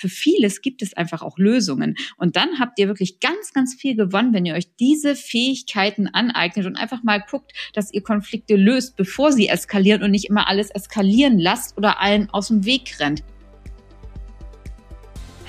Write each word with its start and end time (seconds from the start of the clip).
für 0.00 0.08
vieles 0.08 0.62
gibt 0.62 0.80
es 0.80 0.94
einfach 0.94 1.20
auch 1.20 1.36
Lösungen. 1.36 1.94
Und 2.16 2.36
dann 2.36 2.58
habt 2.58 2.78
ihr 2.78 2.88
wirklich 2.88 3.20
ganz, 3.20 3.52
ganz 3.52 3.74
viel 3.74 3.94
gewonnen, 3.94 4.32
wenn 4.32 4.46
ihr 4.46 4.54
euch 4.54 4.74
diese 4.76 5.14
Fähigkeiten 5.14 6.08
aneignet 6.08 6.64
und 6.64 6.76
einfach 6.76 7.02
mal 7.02 7.22
guckt, 7.30 7.52
dass 7.74 7.92
ihr 7.92 8.02
Konflikte 8.02 8.56
löst, 8.56 8.96
bevor 8.96 9.30
sie 9.30 9.48
eskalieren 9.48 10.02
und 10.02 10.10
nicht 10.10 10.30
immer 10.30 10.48
alles 10.48 10.70
eskalieren 10.70 11.38
lasst 11.38 11.76
oder 11.76 12.00
allen 12.00 12.30
aus 12.30 12.48
dem 12.48 12.64
Weg 12.64 12.98
rennt. 12.98 13.22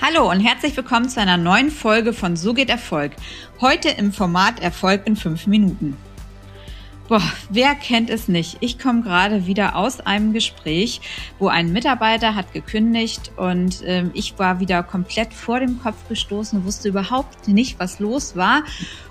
Hallo 0.02 0.30
und 0.30 0.40
herzlich 0.40 0.76
willkommen 0.76 1.08
zu 1.08 1.20
einer 1.20 1.38
neuen 1.38 1.70
Folge 1.70 2.12
von 2.12 2.36
So 2.36 2.52
geht 2.52 2.68
Erfolg. 2.68 3.12
Heute 3.60 3.88
im 3.88 4.12
Format 4.12 4.60
Erfolg 4.60 5.06
in 5.06 5.16
fünf 5.16 5.46
Minuten. 5.46 5.96
Boah, 7.12 7.20
wer 7.50 7.74
kennt 7.74 8.08
es 8.08 8.26
nicht? 8.26 8.56
Ich 8.60 8.78
komme 8.78 9.02
gerade 9.02 9.46
wieder 9.46 9.76
aus 9.76 10.00
einem 10.00 10.32
Gespräch, 10.32 11.02
wo 11.38 11.48
ein 11.48 11.70
Mitarbeiter 11.70 12.34
hat 12.34 12.54
gekündigt 12.54 13.32
und 13.36 13.82
ähm, 13.84 14.12
ich 14.14 14.38
war 14.38 14.60
wieder 14.60 14.82
komplett 14.82 15.34
vor 15.34 15.60
dem 15.60 15.78
Kopf 15.82 16.08
gestoßen, 16.08 16.64
wusste 16.64 16.88
überhaupt 16.88 17.48
nicht, 17.48 17.78
was 17.78 17.98
los 17.98 18.34
war. 18.34 18.62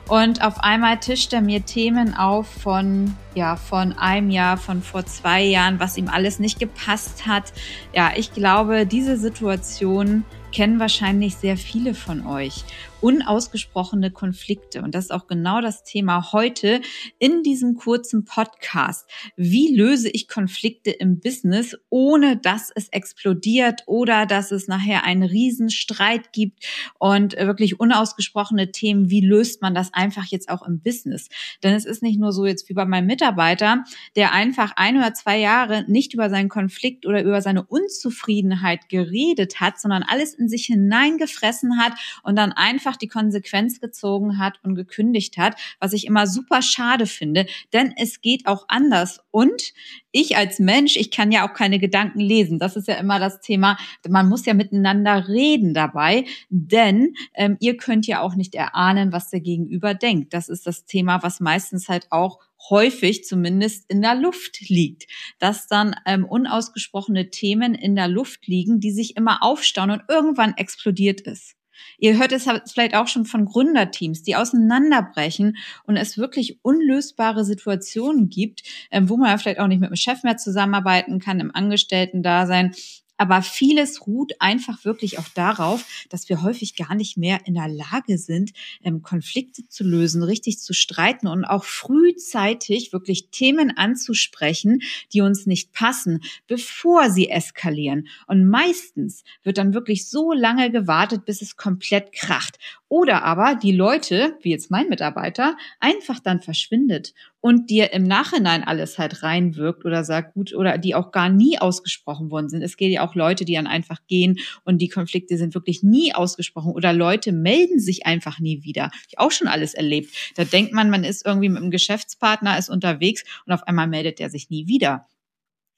Und 0.07 0.43
auf 0.43 0.63
einmal 0.63 0.97
tischt 0.97 1.31
er 1.31 1.41
mir 1.41 1.63
Themen 1.63 2.15
auf 2.15 2.47
von, 2.47 3.15
ja, 3.35 3.55
von 3.55 3.93
einem 3.93 4.31
Jahr, 4.31 4.57
von 4.57 4.81
vor 4.81 5.05
zwei 5.05 5.43
Jahren, 5.43 5.79
was 5.79 5.95
ihm 5.95 6.07
alles 6.07 6.39
nicht 6.39 6.59
gepasst 6.59 7.27
hat. 7.27 7.53
Ja, 7.93 8.13
ich 8.15 8.33
glaube, 8.33 8.87
diese 8.87 9.15
Situation 9.15 10.25
kennen 10.51 10.79
wahrscheinlich 10.79 11.35
sehr 11.35 11.57
viele 11.57 11.93
von 11.93 12.25
euch 12.25 12.63
unausgesprochene 13.01 14.11
Konflikte. 14.11 14.81
Und 14.81 14.95
das 14.95 15.05
ist 15.05 15.11
auch 15.11 15.27
genau 15.27 15.59
das 15.59 15.83
Thema 15.83 16.31
heute 16.31 16.81
in 17.19 17.43
diesem 17.43 17.75
kurzen 17.75 18.25
Podcast. 18.25 19.09
Wie 19.35 19.75
löse 19.75 20.09
ich 20.09 20.27
Konflikte 20.27 20.91
im 20.91 21.19
Business, 21.19 21.75
ohne 21.89 22.37
dass 22.37 22.71
es 22.73 22.89
explodiert 22.89 23.83
oder 23.87 24.25
dass 24.25 24.51
es 24.51 24.67
nachher 24.67 25.03
einen 25.03 25.23
Riesenstreit 25.23 26.31
gibt 26.31 26.65
und 26.99 27.35
wirklich 27.35 27.79
unausgesprochene 27.79 28.71
Themen. 28.71 29.09
Wie 29.09 29.21
löst 29.21 29.61
man 29.61 29.73
das 29.73 29.93
einfach 29.93 30.25
jetzt 30.25 30.49
auch 30.49 30.65
im 30.65 30.81
Business? 30.81 31.29
Denn 31.63 31.73
es 31.73 31.85
ist 31.85 32.03
nicht 32.03 32.19
nur 32.19 32.31
so 32.31 32.45
jetzt 32.45 32.69
wie 32.69 32.73
bei 32.73 32.85
meinem 32.85 33.07
Mitarbeiter, 33.07 33.83
der 34.15 34.31
einfach 34.31 34.73
ein 34.75 34.97
oder 34.97 35.13
zwei 35.13 35.39
Jahre 35.39 35.85
nicht 35.87 36.13
über 36.13 36.29
seinen 36.29 36.49
Konflikt 36.49 37.05
oder 37.05 37.23
über 37.23 37.41
seine 37.41 37.63
Unzufriedenheit 37.63 38.89
geredet 38.89 39.59
hat, 39.59 39.79
sondern 39.79 40.03
alles 40.03 40.35
in 40.41 40.49
sich 40.49 40.65
hineingefressen 40.65 41.79
hat 41.79 41.93
und 42.23 42.35
dann 42.35 42.51
einfach 42.51 42.81
einfach 42.81 42.97
die 42.97 43.07
Konsequenz 43.07 43.79
gezogen 43.79 44.39
hat 44.39 44.59
und 44.63 44.75
gekündigt 44.75 45.37
hat, 45.37 45.55
was 45.79 45.93
ich 45.93 46.07
immer 46.07 46.25
super 46.25 46.61
schade 46.61 47.05
finde, 47.05 47.45
denn 47.73 47.93
es 47.95 48.21
geht 48.21 48.47
auch 48.47 48.65
anders. 48.67 49.19
Und 49.29 49.73
ich 50.11 50.35
als 50.35 50.59
Mensch, 50.59 50.97
ich 50.97 51.11
kann 51.11 51.31
ja 51.31 51.47
auch 51.47 51.53
keine 51.53 51.79
Gedanken 51.79 52.19
lesen. 52.19 52.59
Das 52.59 52.75
ist 52.75 52.87
ja 52.87 52.95
immer 52.95 53.19
das 53.19 53.39
Thema. 53.39 53.77
Man 54.09 54.27
muss 54.27 54.45
ja 54.45 54.53
miteinander 54.53 55.27
reden 55.27 55.73
dabei, 55.73 56.25
denn 56.49 57.13
ähm, 57.35 57.57
ihr 57.59 57.77
könnt 57.77 58.07
ja 58.07 58.21
auch 58.21 58.35
nicht 58.35 58.55
erahnen, 58.55 59.11
was 59.11 59.29
der 59.29 59.41
Gegenüber 59.41 59.93
denkt. 59.93 60.33
Das 60.33 60.49
ist 60.49 60.65
das 60.65 60.85
Thema, 60.85 61.23
was 61.23 61.39
meistens 61.39 61.87
halt 61.87 62.07
auch 62.09 62.39
häufig 62.69 63.23
zumindest 63.25 63.89
in 63.89 64.01
der 64.01 64.15
Luft 64.15 64.59
liegt, 64.69 65.07
dass 65.39 65.67
dann 65.67 65.95
ähm, 66.05 66.25
unausgesprochene 66.25 67.29
Themen 67.29 67.73
in 67.73 67.95
der 67.95 68.07
Luft 68.07 68.47
liegen, 68.47 68.79
die 68.79 68.91
sich 68.91 69.17
immer 69.17 69.43
aufstauen 69.43 69.91
und 69.91 70.03
irgendwann 70.07 70.55
explodiert 70.57 71.21
ist. 71.21 71.55
Ihr 71.97 72.17
hört 72.17 72.31
es 72.31 72.47
vielleicht 72.71 72.95
auch 72.95 73.07
schon 73.07 73.25
von 73.25 73.45
Gründerteams, 73.45 74.23
die 74.23 74.35
auseinanderbrechen 74.35 75.57
und 75.85 75.97
es 75.97 76.17
wirklich 76.17 76.59
unlösbare 76.63 77.43
Situationen 77.43 78.29
gibt, 78.29 78.61
ähm, 78.91 79.09
wo 79.09 79.17
man 79.17 79.37
vielleicht 79.39 79.59
auch 79.59 79.67
nicht 79.67 79.81
mit 79.81 79.89
dem 79.89 79.95
Chef 79.95 80.23
mehr 80.23 80.37
zusammenarbeiten 80.37 81.19
kann, 81.19 81.39
im 81.39 81.53
Angestellten-Dasein 81.53 82.75
aber 83.21 83.43
vieles 83.43 84.07
ruht 84.07 84.33
einfach 84.39 84.83
wirklich 84.83 85.19
auch 85.19 85.27
darauf, 85.35 85.85
dass 86.09 86.27
wir 86.27 86.41
häufig 86.41 86.75
gar 86.75 86.95
nicht 86.95 87.17
mehr 87.17 87.41
in 87.45 87.53
der 87.53 87.67
Lage 87.67 88.17
sind, 88.17 88.49
ähm, 88.83 89.03
Konflikte 89.03 89.67
zu 89.67 89.83
lösen, 89.83 90.23
richtig 90.23 90.57
zu 90.57 90.73
streiten 90.73 91.27
und 91.27 91.45
auch 91.45 91.63
frühzeitig 91.63 92.93
wirklich 92.93 93.29
Themen 93.29 93.77
anzusprechen, 93.77 94.81
die 95.13 95.21
uns 95.21 95.45
nicht 95.45 95.71
passen, 95.71 96.21
bevor 96.47 97.11
sie 97.11 97.29
eskalieren. 97.29 98.07
Und 98.25 98.49
meistens 98.49 99.23
wird 99.43 99.59
dann 99.59 99.75
wirklich 99.75 100.09
so 100.09 100.33
lange 100.33 100.71
gewartet, 100.71 101.23
bis 101.23 101.43
es 101.43 101.55
komplett 101.55 102.13
kracht. 102.13 102.57
Oder 102.87 103.23
aber 103.23 103.53
die 103.53 103.71
Leute, 103.71 104.35
wie 104.41 104.49
jetzt 104.49 104.71
mein 104.71 104.89
Mitarbeiter, 104.89 105.57
einfach 105.79 106.19
dann 106.19 106.41
verschwindet 106.41 107.13
und 107.41 107.69
dir 107.69 107.91
im 107.91 108.03
Nachhinein 108.03 108.63
alles 108.63 108.97
halt 108.97 109.23
reinwirkt 109.23 109.83
oder 109.83 110.03
sagt 110.03 110.35
gut 110.35 110.53
oder 110.53 110.77
die 110.77 110.95
auch 110.95 111.11
gar 111.11 111.29
nie 111.29 111.57
ausgesprochen 111.59 112.31
worden 112.31 112.49
sind. 112.49 112.61
Es 112.61 112.77
geht 112.77 112.91
ja 112.91 113.05
auch 113.05 113.15
Leute, 113.15 113.43
die 113.43 113.55
dann 113.55 113.67
einfach 113.67 113.99
gehen 114.07 114.39
und 114.63 114.77
die 114.77 114.89
Konflikte 114.89 115.37
sind 115.37 115.55
wirklich 115.55 115.83
nie 115.83 116.13
ausgesprochen 116.13 116.71
oder 116.71 116.93
Leute 116.93 117.31
melden 117.31 117.79
sich 117.79 118.05
einfach 118.05 118.39
nie 118.39 118.63
wieder. 118.63 118.83
Hab 118.85 118.93
ich 119.07 119.19
auch 119.19 119.31
schon 119.31 119.47
alles 119.47 119.73
erlebt. 119.73 120.15
Da 120.35 120.45
denkt 120.45 120.71
man, 120.71 120.89
man 120.89 121.03
ist 121.03 121.25
irgendwie 121.25 121.49
mit 121.49 121.61
einem 121.61 121.71
Geschäftspartner, 121.71 122.57
ist 122.57 122.69
unterwegs 122.69 123.23
und 123.45 123.53
auf 123.53 123.63
einmal 123.67 123.87
meldet 123.87 124.19
er 124.19 124.29
sich 124.29 124.49
nie 124.49 124.67
wieder 124.67 125.07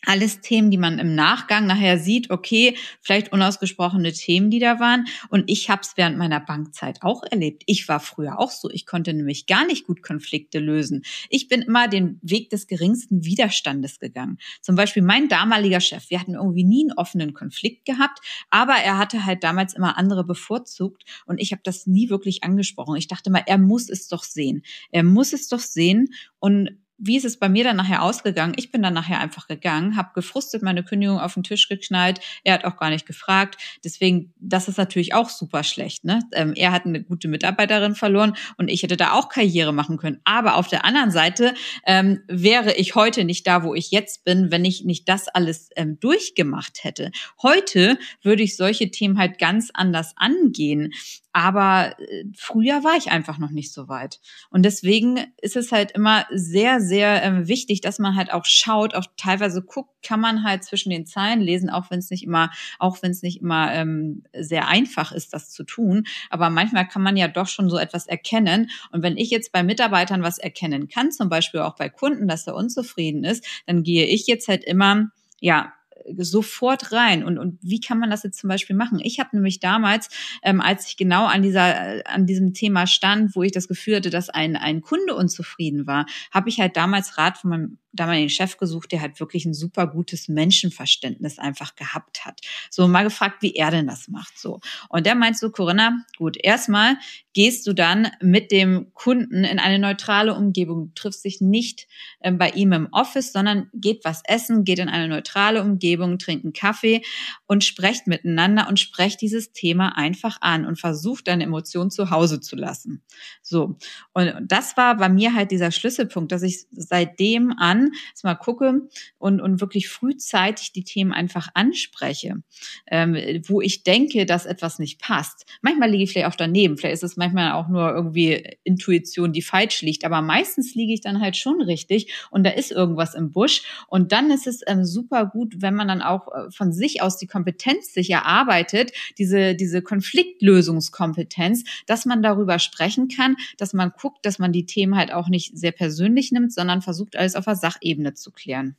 alles 0.05 0.41
Themen, 0.41 0.71
die 0.71 0.77
man 0.77 0.99
im 0.99 1.15
Nachgang 1.15 1.65
nachher 1.65 1.97
sieht, 1.97 2.29
okay, 2.29 2.75
vielleicht 3.01 3.31
unausgesprochene 3.31 4.11
Themen, 4.13 4.49
die 4.49 4.59
da 4.59 4.79
waren. 4.79 5.05
Und 5.29 5.49
ich 5.49 5.69
habe 5.69 5.81
es 5.81 5.93
während 5.95 6.17
meiner 6.17 6.39
Bankzeit 6.39 7.01
auch 7.01 7.23
erlebt. 7.23 7.63
Ich 7.65 7.87
war 7.87 7.99
früher 7.99 8.39
auch 8.39 8.51
so. 8.51 8.69
Ich 8.69 8.85
konnte 8.85 9.13
nämlich 9.13 9.47
gar 9.47 9.65
nicht 9.65 9.85
gut 9.85 10.03
Konflikte 10.03 10.59
lösen. 10.59 11.03
Ich 11.29 11.47
bin 11.47 11.61
immer 11.61 11.87
den 11.87 12.19
Weg 12.21 12.49
des 12.49 12.67
geringsten 12.67 13.25
Widerstandes 13.25 13.99
gegangen. 13.99 14.37
Zum 14.61 14.75
Beispiel 14.75 15.03
mein 15.03 15.29
damaliger 15.29 15.79
Chef. 15.79 16.09
Wir 16.09 16.19
hatten 16.19 16.35
irgendwie 16.35 16.63
nie 16.63 16.83
einen 16.83 16.97
offenen 16.97 17.33
Konflikt 17.33 17.85
gehabt, 17.85 18.19
aber 18.49 18.73
er 18.73 18.97
hatte 18.97 19.25
halt 19.25 19.43
damals 19.43 19.73
immer 19.73 19.97
andere 19.97 20.23
bevorzugt 20.23 21.03
und 21.25 21.39
ich 21.39 21.51
habe 21.51 21.61
das 21.63 21.87
nie 21.87 22.09
wirklich 22.09 22.43
angesprochen. 22.43 22.95
Ich 22.95 23.07
dachte 23.07 23.29
mal, 23.29 23.43
er 23.45 23.57
muss 23.57 23.89
es 23.89 24.07
doch 24.07 24.23
sehen. 24.23 24.63
Er 24.91 25.03
muss 25.03 25.33
es 25.33 25.47
doch 25.47 25.59
sehen 25.59 26.09
und 26.39 26.82
wie 27.05 27.17
ist 27.17 27.25
es 27.25 27.37
bei 27.37 27.49
mir 27.49 27.63
dann 27.63 27.75
nachher 27.75 28.01
ausgegangen? 28.01 28.53
Ich 28.55 28.71
bin 28.71 28.81
dann 28.81 28.93
nachher 28.93 29.19
einfach 29.19 29.47
gegangen, 29.47 29.97
habe 29.97 30.11
gefrustet 30.15 30.63
meine 30.63 30.83
Kündigung 30.83 31.19
auf 31.19 31.33
den 31.33 31.43
Tisch 31.43 31.67
geknallt. 31.67 32.19
Er 32.43 32.53
hat 32.53 32.65
auch 32.65 32.77
gar 32.77 32.89
nicht 32.89 33.05
gefragt. 33.05 33.57
Deswegen, 33.83 34.33
das 34.39 34.67
ist 34.67 34.77
natürlich 34.77 35.13
auch 35.13 35.29
super 35.29 35.63
schlecht. 35.63 36.05
Ne? 36.05 36.21
Ähm, 36.33 36.53
er 36.55 36.71
hat 36.71 36.85
eine 36.85 37.03
gute 37.03 37.27
Mitarbeiterin 37.27 37.95
verloren 37.95 38.35
und 38.57 38.69
ich 38.69 38.83
hätte 38.83 38.95
da 38.95 39.13
auch 39.13 39.27
Karriere 39.27 39.73
machen 39.73 39.97
können. 39.97 40.21
Aber 40.23 40.55
auf 40.55 40.67
der 40.67 40.85
anderen 40.85 41.11
Seite 41.11 41.53
ähm, 41.85 42.21
wäre 42.27 42.73
ich 42.75 42.95
heute 42.95 43.25
nicht 43.25 43.45
da, 43.47 43.63
wo 43.63 43.75
ich 43.75 43.91
jetzt 43.91 44.23
bin, 44.23 44.51
wenn 44.51 44.63
ich 44.63 44.85
nicht 44.85 45.09
das 45.09 45.27
alles 45.27 45.69
ähm, 45.75 45.99
durchgemacht 45.99 46.83
hätte. 46.83 47.11
Heute 47.41 47.97
würde 48.21 48.43
ich 48.43 48.55
solche 48.55 48.91
Themen 48.91 49.17
halt 49.17 49.39
ganz 49.39 49.71
anders 49.73 50.13
angehen. 50.15 50.93
Aber 51.33 51.99
äh, 51.99 52.25
früher 52.35 52.83
war 52.83 52.95
ich 52.95 53.11
einfach 53.11 53.39
noch 53.39 53.49
nicht 53.49 53.73
so 53.73 53.89
weit. 53.89 54.21
Und 54.51 54.63
deswegen 54.63 55.19
ist 55.41 55.55
es 55.55 55.71
halt 55.71 55.91
immer 55.91 56.25
sehr, 56.31 56.79
sehr 56.79 57.23
ähm, 57.23 57.47
wichtig, 57.47 57.81
dass 57.81 57.97
man 57.97 58.15
halt 58.15 58.31
auch 58.31 58.45
schaut, 58.45 58.93
auch 58.93 59.05
teilweise 59.17 59.63
guckt, 59.63 59.89
kann 60.03 60.19
man 60.19 60.43
halt 60.43 60.63
zwischen 60.63 60.91
den 60.91 61.07
Zeilen 61.07 61.41
lesen, 61.41 61.71
auch 61.71 61.89
wenn 61.89 61.99
es 61.99 62.11
nicht 62.11 62.23
immer, 62.23 62.51
auch 62.77 63.01
wenn 63.01 63.11
es 63.11 63.23
nicht 63.23 63.41
immer 63.41 63.73
ähm, 63.73 64.23
sehr 64.37 64.67
einfach 64.67 65.11
ist, 65.11 65.33
das 65.33 65.49
zu 65.49 65.63
tun. 65.63 66.05
Aber 66.29 66.51
manchmal 66.51 66.87
kann 66.87 67.01
man 67.01 67.17
ja 67.17 67.27
doch 67.27 67.47
schon 67.47 67.69
so 67.69 67.77
etwas 67.77 68.05
erkennen. 68.05 68.69
Und 68.91 69.01
wenn 69.01 69.17
ich 69.17 69.31
jetzt 69.31 69.51
bei 69.51 69.63
Mitarbeitern 69.63 70.21
was 70.21 70.37
erkennen 70.37 70.87
kann, 70.87 71.11
zum 71.11 71.29
Beispiel 71.29 71.61
auch 71.61 71.75
bei 71.75 71.89
Kunden, 71.89 72.27
dass 72.27 72.45
er 72.45 72.55
unzufrieden 72.55 73.23
ist, 73.23 73.43
dann 73.65 73.81
gehe 73.81 74.05
ich 74.05 74.27
jetzt 74.27 74.47
halt 74.47 74.63
immer 74.63 75.09
ja, 75.43 75.73
sofort 76.17 76.91
rein. 76.91 77.23
Und, 77.23 77.37
und 77.37 77.59
wie 77.61 77.79
kann 77.79 77.99
man 77.99 78.09
das 78.09 78.23
jetzt 78.23 78.39
zum 78.39 78.47
Beispiel 78.47 78.75
machen? 78.75 78.99
Ich 79.01 79.19
habe 79.19 79.29
nämlich 79.33 79.59
damals, 79.59 80.09
ähm, 80.43 80.61
als 80.61 80.87
ich 80.87 80.97
genau 80.97 81.25
an 81.25 81.41
dieser, 81.41 81.97
äh, 81.97 82.03
an 82.05 82.25
diesem 82.25 82.53
Thema 82.53 82.87
stand, 82.87 83.35
wo 83.35 83.43
ich 83.43 83.51
das 83.51 83.67
Gefühl 83.67 83.97
hatte, 83.97 84.09
dass 84.09 84.29
ein, 84.29 84.55
ein 84.55 84.81
Kunde 84.81 85.15
unzufrieden 85.15 85.87
war, 85.87 86.05
habe 86.31 86.49
ich 86.49 86.59
halt 86.59 86.77
damals 86.77 87.17
Rat 87.17 87.37
von 87.37 87.49
meinem 87.49 87.77
damaligen 87.93 88.29
Chef 88.29 88.57
gesucht, 88.57 88.91
der 88.91 89.01
halt 89.01 89.19
wirklich 89.19 89.45
ein 89.45 89.53
super 89.53 89.87
gutes 89.87 90.27
Menschenverständnis 90.27 91.37
einfach 91.37 91.75
gehabt 91.75 92.25
hat. 92.25 92.41
So 92.69 92.87
mal 92.87 93.03
gefragt, 93.03 93.41
wie 93.41 93.55
er 93.55 93.71
denn 93.71 93.87
das 93.87 94.07
macht. 94.07 94.37
So. 94.37 94.59
Und 94.89 95.05
der 95.05 95.15
meint 95.15 95.37
so, 95.37 95.51
Corinna, 95.51 96.03
gut, 96.17 96.35
erstmal 96.41 96.97
gehst 97.33 97.65
du 97.67 97.73
dann 97.73 98.09
mit 98.19 98.51
dem 98.51 98.91
Kunden 98.93 99.43
in 99.43 99.59
eine 99.59 99.79
neutrale 99.79 100.33
Umgebung. 100.33 100.91
Triffst 100.95 101.23
dich 101.23 101.39
nicht 101.39 101.87
äh, 102.19 102.31
bei 102.31 102.49
ihm 102.49 102.73
im 102.73 102.87
Office, 102.91 103.31
sondern 103.31 103.69
geht 103.73 104.03
was 104.03 104.21
essen, 104.25 104.63
geht 104.63 104.79
in 104.79 104.89
eine 104.89 105.07
neutrale 105.07 105.61
Umgebung, 105.61 105.83
trinkt 106.19 106.45
einen 106.45 106.53
Kaffee 106.53 107.01
und 107.45 107.63
sprecht 107.63 108.07
miteinander 108.07 108.67
und 108.67 108.79
sprecht 108.79 109.21
dieses 109.21 109.53
Thema 109.53 109.97
einfach 109.97 110.37
an 110.41 110.65
und 110.65 110.79
versucht 110.79 111.27
deine 111.27 111.43
Emotionen 111.43 111.91
zu 111.91 112.09
Hause 112.09 112.41
zu 112.41 112.55
lassen. 112.55 113.03
So. 113.41 113.77
Und 114.13 114.33
das 114.47 114.77
war 114.77 114.97
bei 114.97 115.09
mir 115.09 115.33
halt 115.33 115.51
dieser 115.51 115.71
Schlüsselpunkt, 115.71 116.31
dass 116.31 116.43
ich 116.43 116.65
seitdem 116.71 117.53
an 117.57 117.91
mal 118.23 118.35
gucke 118.35 118.87
und, 119.17 119.41
und 119.41 119.61
wirklich 119.61 119.89
frühzeitig 119.89 120.71
die 120.71 120.83
Themen 120.83 121.11
einfach 121.11 121.49
anspreche, 121.53 122.41
ähm, 122.87 123.15
wo 123.47 123.61
ich 123.61 123.83
denke, 123.83 124.25
dass 124.25 124.45
etwas 124.45 124.79
nicht 124.79 124.99
passt. 124.99 125.45
Manchmal 125.61 125.91
liege 125.91 126.03
ich 126.03 126.11
vielleicht 126.11 126.27
auch 126.27 126.35
daneben, 126.35 126.77
vielleicht 126.77 126.95
ist 126.95 127.03
es 127.03 127.17
manchmal 127.17 127.51
auch 127.53 127.67
nur 127.67 127.93
irgendwie 127.93 128.57
Intuition, 128.63 129.33
die 129.33 129.41
falsch 129.41 129.81
liegt, 129.81 130.05
aber 130.05 130.21
meistens 130.21 130.73
liege 130.75 130.93
ich 130.93 131.01
dann 131.01 131.21
halt 131.21 131.37
schon 131.37 131.61
richtig 131.61 132.13
und 132.31 132.43
da 132.43 132.51
ist 132.51 132.71
irgendwas 132.71 133.13
im 133.13 133.31
Busch. 133.31 133.63
Und 133.87 134.11
dann 134.11 134.31
ist 134.31 134.47
es 134.47 134.61
ähm, 134.67 134.85
super 134.85 135.25
gut, 135.25 135.55
wenn 135.61 135.75
man 135.75 135.82
dann 135.87 136.01
auch 136.01 136.27
äh, 136.27 136.51
von 136.51 136.71
sich 136.71 137.01
aus 137.01 137.17
die 137.17 137.27
Kompetenz 137.27 137.93
sich 137.93 138.09
erarbeitet, 138.09 138.91
diese, 139.17 139.55
diese 139.55 139.81
Konfliktlösungskompetenz, 139.81 141.63
dass 141.85 142.05
man 142.05 142.21
darüber 142.21 142.59
sprechen 142.59 143.07
kann, 143.07 143.35
dass 143.57 143.73
man 143.73 143.91
guckt, 143.99 144.25
dass 144.25 144.39
man 144.39 144.51
die 144.51 144.65
Themen 144.65 144.95
halt 144.95 145.13
auch 145.13 145.29
nicht 145.29 145.57
sehr 145.57 145.71
persönlich 145.71 146.31
nimmt, 146.31 146.53
sondern 146.53 146.81
versucht, 146.81 147.15
alles 147.15 147.35
auf 147.35 147.45
der 147.45 147.55
Sachebene 147.55 148.13
zu 148.13 148.31
klären. 148.31 148.75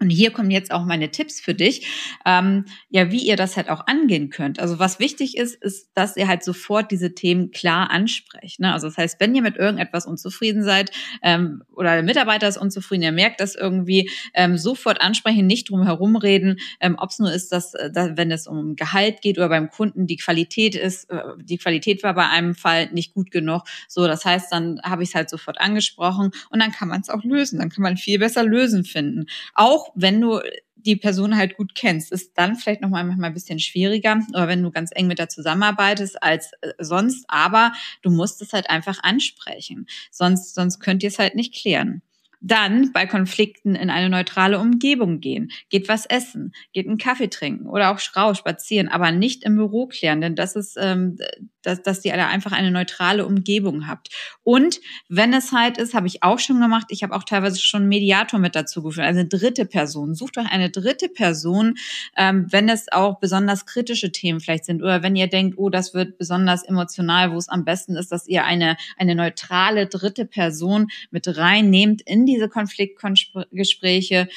Und 0.00 0.10
hier 0.10 0.30
kommen 0.30 0.50
jetzt 0.50 0.70
auch 0.70 0.84
meine 0.84 1.10
Tipps 1.10 1.40
für 1.40 1.54
dich, 1.54 1.86
ähm, 2.24 2.66
ja, 2.88 3.10
wie 3.10 3.26
ihr 3.26 3.34
das 3.34 3.56
halt 3.56 3.68
auch 3.68 3.88
angehen 3.88 4.30
könnt. 4.30 4.60
Also 4.60 4.78
was 4.78 5.00
wichtig 5.00 5.36
ist, 5.36 5.56
ist, 5.56 5.90
dass 5.94 6.16
ihr 6.16 6.28
halt 6.28 6.44
sofort 6.44 6.92
diese 6.92 7.14
Themen 7.14 7.50
klar 7.50 7.90
ansprecht. 7.90 8.60
Ne? 8.60 8.72
Also 8.72 8.86
das 8.86 8.96
heißt, 8.96 9.18
wenn 9.18 9.34
ihr 9.34 9.42
mit 9.42 9.56
irgendetwas 9.56 10.06
unzufrieden 10.06 10.62
seid 10.62 10.92
ähm, 11.22 11.64
oder 11.74 11.94
der 11.94 12.04
Mitarbeiter 12.04 12.46
ist 12.46 12.58
unzufrieden, 12.58 13.02
ihr 13.02 13.12
merkt 13.12 13.40
das 13.40 13.56
irgendwie, 13.56 14.08
ähm, 14.34 14.56
sofort 14.56 15.00
ansprechen, 15.00 15.48
nicht 15.48 15.70
drum 15.70 15.82
herum 15.84 16.14
reden, 16.14 16.58
ähm, 16.78 16.94
ob 16.96 17.10
es 17.10 17.18
nur 17.18 17.32
ist, 17.32 17.50
dass, 17.50 17.74
äh, 17.74 17.90
dass 17.90 18.16
wenn 18.16 18.30
es 18.30 18.46
um 18.46 18.76
Gehalt 18.76 19.20
geht 19.20 19.36
oder 19.36 19.48
beim 19.48 19.68
Kunden 19.68 20.06
die 20.06 20.16
Qualität 20.16 20.76
ist, 20.76 21.10
äh, 21.10 21.22
die 21.42 21.58
Qualität 21.58 22.04
war 22.04 22.14
bei 22.14 22.28
einem 22.28 22.54
Fall 22.54 22.88
nicht 22.92 23.14
gut 23.14 23.32
genug. 23.32 23.62
So, 23.88 24.06
das 24.06 24.24
heißt, 24.24 24.52
dann 24.52 24.80
habe 24.84 25.02
ich 25.02 25.08
es 25.08 25.14
halt 25.16 25.28
sofort 25.28 25.60
angesprochen 25.60 26.30
und 26.50 26.60
dann 26.60 26.70
kann 26.70 26.86
man 26.86 27.00
es 27.00 27.08
auch 27.08 27.24
lösen. 27.24 27.58
Dann 27.58 27.70
kann 27.70 27.82
man 27.82 27.96
viel 27.96 28.20
besser 28.20 28.44
lösen 28.44 28.84
finden. 28.84 29.26
Auch 29.54 29.87
wenn 29.94 30.20
du 30.20 30.40
die 30.76 30.96
Person 30.96 31.36
halt 31.36 31.56
gut 31.56 31.74
kennst, 31.74 32.12
ist 32.12 32.32
dann 32.36 32.56
vielleicht 32.56 32.80
noch 32.80 32.88
mal 32.88 33.04
manchmal 33.04 33.30
ein 33.30 33.34
bisschen 33.34 33.58
schwieriger, 33.58 34.20
oder 34.30 34.48
wenn 34.48 34.62
du 34.62 34.70
ganz 34.70 34.90
eng 34.94 35.06
mit 35.08 35.18
der 35.18 35.28
zusammenarbeitest 35.28 36.22
als 36.22 36.52
äh, 36.60 36.72
sonst, 36.78 37.24
aber 37.28 37.72
du 38.02 38.10
musst 38.10 38.40
es 38.42 38.52
halt 38.52 38.70
einfach 38.70 39.02
ansprechen. 39.02 39.86
Sonst, 40.10 40.54
sonst 40.54 40.80
könnt 40.80 41.02
ihr 41.02 41.08
es 41.08 41.18
halt 41.18 41.34
nicht 41.34 41.54
klären. 41.54 42.02
Dann 42.40 42.92
bei 42.92 43.06
Konflikten 43.06 43.74
in 43.74 43.90
eine 43.90 44.08
neutrale 44.08 44.58
Umgebung 44.58 45.20
gehen. 45.20 45.50
Geht 45.70 45.88
was 45.88 46.06
essen, 46.06 46.52
geht 46.72 46.86
einen 46.86 46.98
Kaffee 46.98 47.28
trinken 47.28 47.66
oder 47.66 47.90
auch 47.90 48.00
raus 48.16 48.38
spazieren, 48.38 48.88
aber 48.88 49.10
nicht 49.12 49.44
im 49.44 49.56
Büro 49.56 49.86
klären, 49.86 50.20
denn 50.20 50.36
das 50.36 50.56
ist, 50.56 50.76
ähm, 50.80 51.16
dass, 51.62 51.82
dass 51.82 52.04
ihr 52.04 52.14
einfach 52.14 52.52
eine 52.52 52.70
neutrale 52.70 53.26
Umgebung 53.26 53.86
habt. 53.86 54.08
Und 54.42 54.80
wenn 55.08 55.32
es 55.32 55.52
halt 55.52 55.78
ist, 55.78 55.94
habe 55.94 56.06
ich 56.06 56.22
auch 56.22 56.38
schon 56.38 56.60
gemacht, 56.60 56.86
ich 56.90 57.02
habe 57.02 57.14
auch 57.14 57.24
teilweise 57.24 57.60
schon 57.60 57.88
Mediator 57.88 58.38
mit 58.38 58.54
dazu 58.54 58.82
geführt, 58.82 59.06
also 59.06 59.20
eine 59.20 59.28
dritte 59.28 59.66
Person. 59.66 60.14
Sucht 60.14 60.38
euch 60.38 60.50
eine 60.50 60.70
dritte 60.70 61.08
Person, 61.08 61.74
ähm, 62.16 62.46
wenn 62.50 62.68
es 62.68 62.90
auch 62.90 63.18
besonders 63.18 63.66
kritische 63.66 64.12
Themen 64.12 64.40
vielleicht 64.40 64.64
sind 64.64 64.82
oder 64.82 65.02
wenn 65.02 65.16
ihr 65.16 65.26
denkt, 65.26 65.58
oh, 65.58 65.68
das 65.68 65.94
wird 65.94 66.18
besonders 66.18 66.62
emotional, 66.62 67.32
wo 67.32 67.36
es 67.36 67.48
am 67.48 67.64
besten 67.64 67.96
ist, 67.96 68.12
dass 68.12 68.28
ihr 68.28 68.44
eine, 68.44 68.76
eine 68.96 69.14
neutrale 69.14 69.86
dritte 69.86 70.24
Person 70.24 70.88
mit 71.10 71.36
reinnehmt 71.36 72.02
in 72.02 72.24
diese 72.28 72.48
Konfliktgespräche 72.48 74.28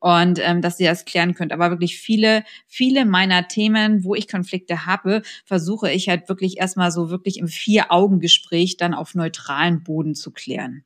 und 0.00 0.38
ähm, 0.40 0.62
dass 0.62 0.78
ihr 0.78 0.90
das 0.90 1.04
klären 1.04 1.34
könnt. 1.34 1.52
Aber 1.52 1.70
wirklich 1.70 1.98
viele, 1.98 2.44
viele 2.66 3.04
meiner 3.04 3.48
Themen, 3.48 4.04
wo 4.04 4.14
ich 4.14 4.28
Konflikte 4.28 4.86
habe, 4.86 5.22
versuche 5.44 5.90
ich 5.90 6.08
halt 6.08 6.28
wirklich 6.28 6.58
erstmal 6.58 6.90
so 6.90 7.10
wirklich 7.10 7.38
im 7.38 7.48
Vier-Augen-Gespräch 7.48 8.76
dann 8.76 8.94
auf 8.94 9.14
neutralen 9.14 9.82
Boden 9.82 10.14
zu 10.14 10.30
klären. 10.30 10.84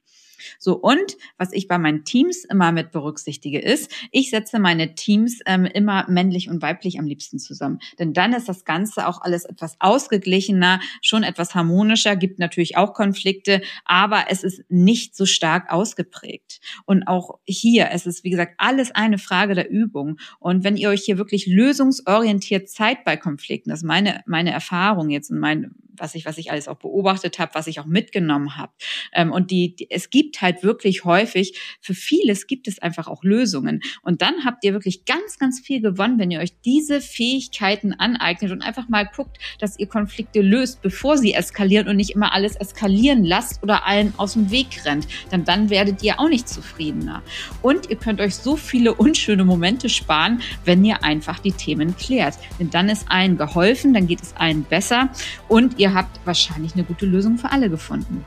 So, 0.58 0.74
und 0.76 1.16
was 1.38 1.52
ich 1.52 1.68
bei 1.68 1.78
meinen 1.78 2.04
Teams 2.04 2.44
immer 2.44 2.72
mit 2.72 2.92
berücksichtige, 2.92 3.60
ist, 3.60 3.90
ich 4.10 4.30
setze 4.30 4.58
meine 4.58 4.94
Teams 4.94 5.40
ähm, 5.46 5.64
immer 5.64 6.06
männlich 6.08 6.48
und 6.48 6.62
weiblich 6.62 6.98
am 6.98 7.06
liebsten 7.06 7.38
zusammen. 7.38 7.78
Denn 7.98 8.12
dann 8.12 8.32
ist 8.32 8.48
das 8.48 8.64
Ganze 8.64 9.06
auch 9.06 9.20
alles 9.22 9.44
etwas 9.44 9.76
ausgeglichener, 9.80 10.80
schon 11.02 11.22
etwas 11.22 11.54
harmonischer, 11.54 12.16
gibt 12.16 12.38
natürlich 12.38 12.76
auch 12.76 12.94
Konflikte, 12.94 13.62
aber 13.84 14.26
es 14.28 14.42
ist 14.44 14.62
nicht 14.68 15.16
so 15.16 15.26
stark 15.26 15.72
ausgeprägt. 15.72 16.60
Und 16.84 17.06
auch 17.06 17.38
hier, 17.44 17.88
es 17.92 18.06
ist, 18.06 18.24
wie 18.24 18.30
gesagt, 18.30 18.54
alles 18.58 18.90
eine 18.92 19.18
Frage 19.18 19.54
der 19.54 19.70
Übung. 19.70 20.18
Und 20.38 20.64
wenn 20.64 20.76
ihr 20.76 20.90
euch 20.90 21.02
hier 21.02 21.18
wirklich 21.18 21.46
lösungsorientiert 21.46 22.68
Zeit 22.68 23.04
bei 23.04 23.16
Konflikten, 23.16 23.70
das 23.70 23.80
ist 23.80 23.86
meine, 23.86 24.22
meine 24.26 24.52
Erfahrung 24.52 25.10
jetzt 25.10 25.30
und 25.30 25.38
mein, 25.38 25.74
was 25.96 26.14
ich, 26.14 26.24
was 26.24 26.38
ich 26.38 26.50
alles 26.50 26.68
auch 26.68 26.76
beobachtet 26.76 27.38
habe, 27.38 27.54
was 27.54 27.66
ich 27.66 27.80
auch 27.80 27.86
mitgenommen 27.86 28.56
habe. 28.56 28.72
Ähm, 29.12 29.32
und 29.32 29.50
die, 29.50 29.76
die, 29.76 29.90
es 29.90 30.10
gibt 30.10 30.40
halt 30.40 30.62
wirklich 30.62 31.04
häufig, 31.04 31.58
für 31.80 31.94
vieles 31.94 32.46
gibt 32.46 32.68
es 32.68 32.78
einfach 32.78 33.08
auch 33.08 33.22
Lösungen. 33.22 33.80
Und 34.02 34.22
dann 34.22 34.44
habt 34.44 34.64
ihr 34.64 34.72
wirklich 34.72 35.04
ganz, 35.04 35.38
ganz 35.38 35.60
viel 35.60 35.80
gewonnen, 35.80 36.18
wenn 36.18 36.30
ihr 36.30 36.40
euch 36.40 36.60
diese 36.64 37.00
Fähigkeiten 37.00 37.92
aneignet 37.92 38.52
und 38.52 38.62
einfach 38.62 38.88
mal 38.88 39.04
guckt, 39.04 39.38
dass 39.58 39.78
ihr 39.78 39.86
Konflikte 39.86 40.40
löst, 40.40 40.82
bevor 40.82 41.18
sie 41.18 41.34
eskalieren 41.34 41.88
und 41.88 41.96
nicht 41.96 42.10
immer 42.10 42.32
alles 42.32 42.56
eskalieren 42.56 43.24
lasst 43.24 43.62
oder 43.62 43.86
allen 43.86 44.14
aus 44.16 44.34
dem 44.34 44.50
Weg 44.50 44.84
rennt. 44.84 45.06
Denn 45.30 45.44
dann 45.44 45.70
werdet 45.70 46.02
ihr 46.02 46.18
auch 46.20 46.28
nicht 46.28 46.48
zufriedener. 46.48 47.22
Und 47.60 47.90
ihr 47.90 47.96
könnt 47.96 48.20
euch 48.20 48.34
so 48.34 48.56
viele 48.56 48.94
unschöne 49.02 49.44
Momente 49.44 49.88
sparen, 49.88 50.40
wenn 50.64 50.84
ihr 50.84 51.04
einfach 51.04 51.38
die 51.38 51.52
Themen 51.52 51.96
klärt. 51.96 52.34
Denn 52.58 52.70
dann 52.70 52.88
ist 52.88 53.10
allen 53.10 53.36
geholfen, 53.36 53.92
dann 53.92 54.06
geht 54.06 54.22
es 54.22 54.34
allen 54.36 54.64
besser 54.64 55.10
und 55.48 55.78
ihr 55.82 55.92
habt 55.92 56.20
wahrscheinlich 56.24 56.74
eine 56.74 56.84
gute 56.84 57.06
Lösung 57.06 57.38
für 57.38 57.50
alle 57.50 57.68
gefunden. 57.68 58.24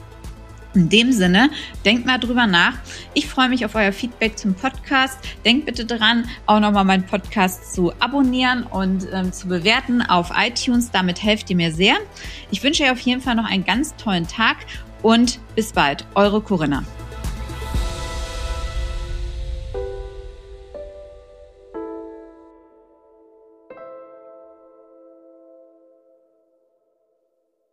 In 0.74 0.90
dem 0.90 1.14
Sinne, 1.14 1.50
denkt 1.86 2.06
mal 2.06 2.18
drüber 2.18 2.48
nach. 2.48 2.74
Ich 3.14 3.28
freue 3.28 3.48
mich 3.48 3.64
auf 3.64 3.76
euer 3.76 3.94
Feedback 3.94 4.38
zum 4.38 4.56
Podcast. 4.56 5.18
Denkt 5.46 5.68
bitte 5.68 5.86
dran, 5.86 6.26
auch 6.48 6.60
nochmal 6.60 6.84
meinen 6.84 7.06
Podcast 7.06 7.74
zu 7.74 7.94
abonnieren 8.02 8.64
und 8.64 9.08
ähm, 9.14 9.32
zu 9.32 9.48
bewerten 9.48 10.02
auf 10.02 10.32
iTunes. 10.38 10.92
Damit 10.92 11.24
helft 11.24 11.50
ihr 11.50 11.56
mir 11.56 11.72
sehr. 11.72 11.96
Ich 12.52 12.62
wünsche 12.62 12.84
euch 12.84 12.92
auf 12.92 13.00
jeden 13.00 13.22
Fall 13.22 13.36
noch 13.36 13.50
einen 13.50 13.64
ganz 13.64 13.96
tollen 13.96 14.28
Tag 14.28 14.58
und 15.02 15.40
bis 15.56 15.72
bald. 15.72 16.06
Eure 16.14 16.42
Corinna. 16.42 16.84